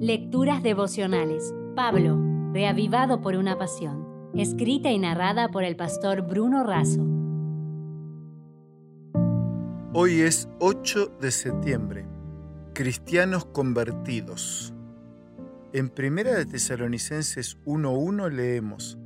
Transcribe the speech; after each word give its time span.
Lecturas 0.00 0.62
devocionales. 0.62 1.54
Pablo, 1.74 2.20
reavivado 2.52 3.22
por 3.22 3.34
una 3.34 3.56
pasión. 3.56 4.30
Escrita 4.34 4.90
y 4.90 4.98
narrada 4.98 5.48
por 5.48 5.64
el 5.64 5.74
pastor 5.74 6.20
Bruno 6.20 6.64
Razo. 6.64 7.02
Hoy 9.94 10.20
es 10.20 10.50
8 10.58 11.16
de 11.18 11.30
septiembre. 11.30 12.06
Cristianos 12.74 13.46
convertidos. 13.46 14.74
En 15.72 15.88
Primera 15.88 16.34
de 16.34 16.44
Tesalonicenses 16.44 17.56
1.1 17.64 18.30
leemos, 18.30 18.98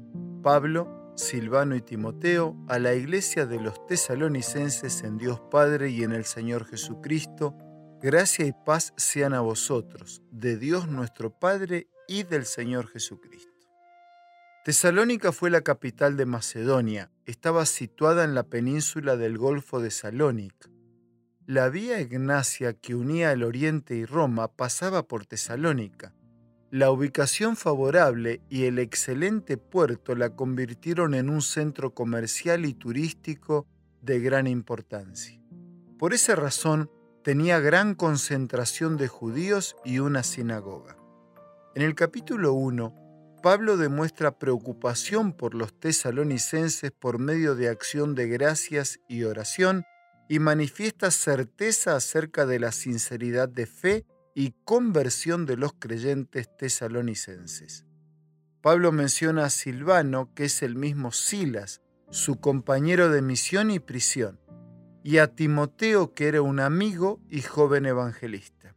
Pablo, 0.43 1.13
Silvano 1.15 1.77
y 1.77 1.83
Timoteo, 1.83 2.57
a 2.67 2.81
la 2.81 2.95
iglesia 2.95 3.47
de 3.47 3.61
los 3.61 3.87
tesalonicenses 3.87 5.05
en 5.05 5.19
Dios 5.19 5.41
Padre 5.53 5.91
y 5.91 6.03
en 6.03 6.11
el 6.11 6.25
Señor 6.25 6.65
Jesucristo, 6.65 7.55
Gracia 8.03 8.47
y 8.47 8.53
paz 8.53 8.95
sean 8.97 9.35
a 9.35 9.43
vosotros, 9.43 10.23
de 10.31 10.57
Dios 10.57 10.89
nuestro 10.89 11.39
Padre 11.39 11.87
y 12.09 12.23
del 12.23 12.47
Señor 12.47 12.89
Jesucristo. 12.89 13.53
Tesalónica 14.65 15.33
fue 15.33 15.51
la 15.51 15.61
capital 15.61 16.17
de 16.17 16.25
Macedonia, 16.25 17.11
estaba 17.27 17.67
situada 17.67 18.25
en 18.25 18.35
la 18.35 18.45
península 18.45 19.19
del 19.19 19.37
Golfo 19.37 19.81
de 19.81 19.91
Salónica. 19.91 20.71
La 21.45 21.69
vía 21.69 22.01
Ignacia 22.01 22.73
que 22.73 22.95
unía 22.95 23.33
el 23.33 23.43
Oriente 23.43 23.95
y 23.95 24.07
Roma 24.07 24.49
pasaba 24.49 25.07
por 25.07 25.27
Tesalónica. 25.27 26.15
La 26.71 26.91
ubicación 26.91 27.55
favorable 27.55 28.41
y 28.49 28.65
el 28.65 28.79
excelente 28.79 29.59
puerto 29.59 30.15
la 30.15 30.35
convirtieron 30.35 31.13
en 31.13 31.29
un 31.29 31.43
centro 31.43 31.93
comercial 31.93 32.65
y 32.65 32.73
turístico 32.73 33.67
de 34.01 34.21
gran 34.21 34.47
importancia. 34.47 35.39
Por 35.99 36.15
esa 36.15 36.35
razón, 36.35 36.91
tenía 37.23 37.61
gran 37.61 37.95
concentración 37.95 38.97
de 38.97 39.09
judíos 39.09 39.77
y 39.85 39.99
una 39.99 40.23
sinagoga. 40.23 40.97
En 41.75 41.83
el 41.83 41.95
capítulo 41.95 42.53
1, 42.55 42.95
Pablo 43.43 43.77
demuestra 43.77 44.39
preocupación 44.39 45.33
por 45.33 45.55
los 45.55 45.79
tesalonicenses 45.79 46.91
por 46.93 47.19
medio 47.19 47.55
de 47.55 47.69
acción 47.69 48.15
de 48.15 48.29
gracias 48.29 49.01
y 49.09 49.25
oración 49.25 49.85
y 50.29 50.39
manifiesta 50.39 51.11
certeza 51.11 51.97
acerca 51.97 52.47
de 52.47 52.61
la 52.61 52.73
sinceridad 52.73 53.49
de 53.49 53.67
fe 53.67 54.07
y 54.35 54.55
conversión 54.65 55.47
de 55.47 55.57
los 55.57 55.73
creyentes 55.73 56.49
tesalonicenses. 56.57 57.85
Pablo 58.63 58.93
menciona 58.93 59.47
a 59.47 59.51
Silvano, 59.51 60.33
que 60.35 60.45
es 60.45 60.63
el 60.63 60.77
mismo 60.77 61.13
Silas, 61.13 61.81
su 62.11 62.41
compañero 62.41 63.09
de 63.09 63.23
misión 63.23 63.71
y 63.71 63.79
prisión, 63.79 64.39
y 65.03 65.19
a 65.19 65.35
Timoteo, 65.35 66.15
que 66.15 66.29
era 66.29 66.43
un 66.43 66.61
amigo 66.61 67.21
y 67.29 67.43
joven 67.43 67.87
evangelista. 67.87 68.75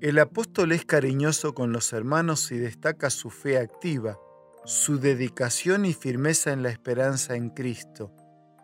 El 0.00 0.18
apóstol 0.18 0.72
es 0.72 0.84
cariñoso 0.84 1.54
con 1.54 1.72
los 1.72 1.92
hermanos 1.92 2.50
y 2.50 2.58
destaca 2.58 3.10
su 3.10 3.30
fe 3.30 3.58
activa, 3.58 4.18
su 4.64 4.98
dedicación 4.98 5.84
y 5.84 5.92
firmeza 5.92 6.52
en 6.52 6.62
la 6.62 6.70
esperanza 6.70 7.36
en 7.36 7.50
Cristo. 7.50 8.12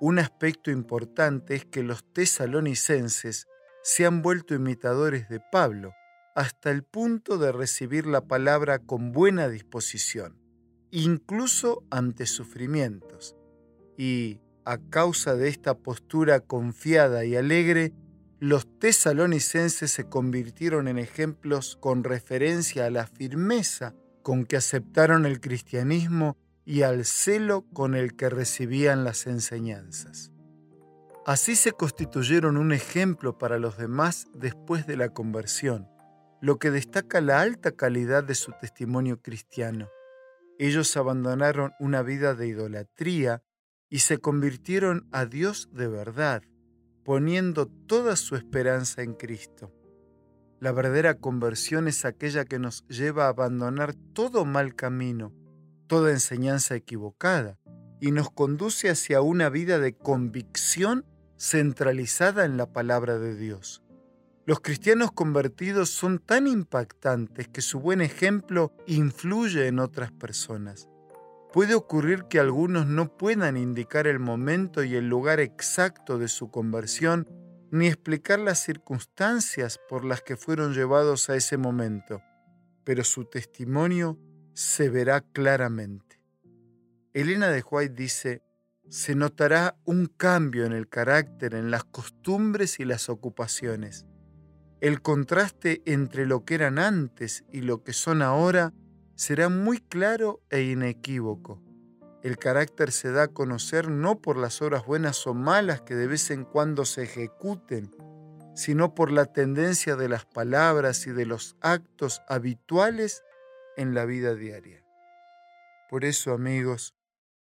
Un 0.00 0.18
aspecto 0.18 0.70
importante 0.70 1.54
es 1.54 1.64
que 1.64 1.82
los 1.82 2.04
tesalonicenses 2.12 3.46
se 3.82 4.06
han 4.06 4.22
vuelto 4.22 4.54
imitadores 4.54 5.28
de 5.28 5.40
Pablo, 5.40 5.92
hasta 6.34 6.70
el 6.70 6.84
punto 6.84 7.36
de 7.36 7.50
recibir 7.52 8.06
la 8.06 8.26
palabra 8.26 8.78
con 8.78 9.12
buena 9.12 9.48
disposición, 9.48 10.38
incluso 10.90 11.82
ante 11.90 12.26
sufrimientos. 12.26 13.36
Y 13.96 14.40
a 14.68 14.76
causa 14.90 15.34
de 15.34 15.48
esta 15.48 15.78
postura 15.78 16.40
confiada 16.40 17.24
y 17.24 17.36
alegre, 17.36 17.94
los 18.38 18.68
tesalonicenses 18.78 19.90
se 19.90 20.04
convirtieron 20.10 20.88
en 20.88 20.98
ejemplos 20.98 21.78
con 21.80 22.04
referencia 22.04 22.84
a 22.84 22.90
la 22.90 23.06
firmeza 23.06 23.94
con 24.22 24.44
que 24.44 24.58
aceptaron 24.58 25.24
el 25.24 25.40
cristianismo 25.40 26.36
y 26.66 26.82
al 26.82 27.06
celo 27.06 27.64
con 27.72 27.94
el 27.94 28.14
que 28.14 28.28
recibían 28.28 29.04
las 29.04 29.26
enseñanzas. 29.26 30.32
Así 31.24 31.56
se 31.56 31.72
constituyeron 31.72 32.58
un 32.58 32.72
ejemplo 32.72 33.38
para 33.38 33.58
los 33.58 33.78
demás 33.78 34.26
después 34.34 34.86
de 34.86 34.98
la 34.98 35.08
conversión, 35.08 35.88
lo 36.42 36.58
que 36.58 36.70
destaca 36.70 37.22
la 37.22 37.40
alta 37.40 37.72
calidad 37.72 38.22
de 38.22 38.34
su 38.34 38.52
testimonio 38.60 39.22
cristiano. 39.22 39.88
Ellos 40.58 40.94
abandonaron 40.98 41.72
una 41.80 42.02
vida 42.02 42.34
de 42.34 42.48
idolatría 42.48 43.42
y 43.90 44.00
se 44.00 44.18
convirtieron 44.18 45.06
a 45.12 45.26
Dios 45.26 45.68
de 45.72 45.88
verdad, 45.88 46.42
poniendo 47.04 47.66
toda 47.66 48.16
su 48.16 48.36
esperanza 48.36 49.02
en 49.02 49.14
Cristo. 49.14 49.72
La 50.60 50.72
verdadera 50.72 51.14
conversión 51.14 51.88
es 51.88 52.04
aquella 52.04 52.44
que 52.44 52.58
nos 52.58 52.86
lleva 52.88 53.26
a 53.26 53.28
abandonar 53.28 53.94
todo 54.12 54.44
mal 54.44 54.74
camino, 54.74 55.32
toda 55.86 56.10
enseñanza 56.10 56.74
equivocada, 56.74 57.58
y 58.00 58.10
nos 58.10 58.30
conduce 58.30 58.90
hacia 58.90 59.22
una 59.22 59.48
vida 59.48 59.78
de 59.78 59.96
convicción 59.96 61.04
centralizada 61.36 62.44
en 62.44 62.56
la 62.56 62.72
palabra 62.72 63.18
de 63.18 63.36
Dios. 63.36 63.82
Los 64.44 64.60
cristianos 64.60 65.12
convertidos 65.12 65.90
son 65.90 66.18
tan 66.18 66.46
impactantes 66.46 67.48
que 67.48 67.60
su 67.60 67.80
buen 67.80 68.00
ejemplo 68.00 68.72
influye 68.86 69.66
en 69.66 69.78
otras 69.78 70.10
personas. 70.10 70.88
Puede 71.52 71.74
ocurrir 71.74 72.24
que 72.24 72.38
algunos 72.38 72.86
no 72.86 73.16
puedan 73.16 73.56
indicar 73.56 74.06
el 74.06 74.18
momento 74.18 74.84
y 74.84 74.96
el 74.96 75.08
lugar 75.08 75.40
exacto 75.40 76.18
de 76.18 76.28
su 76.28 76.50
conversión, 76.50 77.26
ni 77.70 77.86
explicar 77.86 78.38
las 78.38 78.62
circunstancias 78.62 79.80
por 79.88 80.04
las 80.04 80.20
que 80.22 80.36
fueron 80.36 80.74
llevados 80.74 81.30
a 81.30 81.36
ese 81.36 81.56
momento, 81.56 82.20
pero 82.84 83.02
su 83.02 83.24
testimonio 83.24 84.18
se 84.52 84.90
verá 84.90 85.22
claramente. 85.22 86.20
Elena 87.14 87.48
de 87.48 87.62
White 87.62 87.94
dice, 87.94 88.42
se 88.90 89.14
notará 89.14 89.76
un 89.84 90.06
cambio 90.06 90.66
en 90.66 90.72
el 90.72 90.88
carácter, 90.88 91.54
en 91.54 91.70
las 91.70 91.84
costumbres 91.84 92.78
y 92.78 92.84
las 92.84 93.08
ocupaciones. 93.08 94.06
El 94.80 95.02
contraste 95.02 95.82
entre 95.86 96.26
lo 96.26 96.44
que 96.44 96.54
eran 96.54 96.78
antes 96.78 97.44
y 97.50 97.62
lo 97.62 97.82
que 97.82 97.92
son 97.92 98.22
ahora 98.22 98.72
será 99.18 99.48
muy 99.48 99.78
claro 99.78 100.40
e 100.48 100.62
inequívoco. 100.62 101.60
El 102.22 102.38
carácter 102.38 102.92
se 102.92 103.10
da 103.10 103.24
a 103.24 103.28
conocer 103.28 103.90
no 103.90 104.22
por 104.22 104.36
las 104.36 104.62
obras 104.62 104.86
buenas 104.86 105.26
o 105.26 105.34
malas 105.34 105.80
que 105.80 105.96
de 105.96 106.06
vez 106.06 106.30
en 106.30 106.44
cuando 106.44 106.84
se 106.84 107.02
ejecuten, 107.02 107.90
sino 108.54 108.94
por 108.94 109.10
la 109.10 109.26
tendencia 109.26 109.96
de 109.96 110.08
las 110.08 110.24
palabras 110.24 111.04
y 111.08 111.10
de 111.10 111.26
los 111.26 111.56
actos 111.60 112.22
habituales 112.28 113.24
en 113.76 113.92
la 113.92 114.04
vida 114.04 114.36
diaria. 114.36 114.84
Por 115.90 116.04
eso, 116.04 116.32
amigos, 116.32 116.94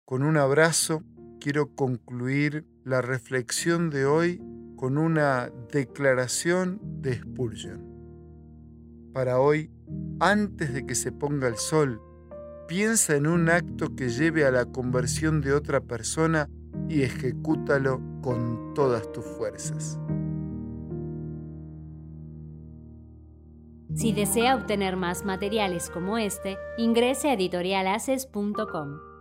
con 0.06 0.22
un 0.22 0.38
abrazo 0.38 1.02
quiero 1.42 1.76
concluir 1.76 2.64
la 2.84 3.02
reflexión 3.02 3.90
de 3.90 4.06
hoy 4.06 4.40
con 4.76 5.00
una 5.00 5.50
declaración 5.72 6.80
de 7.02 7.16
Spurgeon. 7.16 7.96
Para 9.14 9.40
hoy, 9.40 9.72
antes 10.20 10.74
de 10.74 10.86
que 10.86 10.96
se 10.96 11.12
ponga 11.12 11.48
el 11.48 11.58
sol, 11.58 12.02
piensa 12.68 13.16
en 13.16 13.28
un 13.28 13.50
acto 13.50 13.96
que 13.96 14.10
lleve 14.10 14.46
a 14.46 14.52
la 14.52 14.66
conversión 14.66 15.42
de 15.42 15.54
otra 15.54 15.82
persona 15.82 16.50
y 16.90 17.04
ejecútalo 17.04 18.02
con 18.22 18.74
todas 18.74 19.12
tus 19.12 19.26
fuerzas. 19.26 20.00
Si 23.94 24.12
desea 24.12 24.56
obtener 24.56 24.98
más 24.98 25.24
materiales 25.24 25.90
como 25.90 26.18
este, 26.18 26.58
ingrese 26.78 27.30
a 27.30 27.34
editorialaces.com. 27.34 29.15